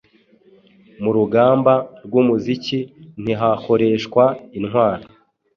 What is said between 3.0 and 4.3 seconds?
ntihakoreshwa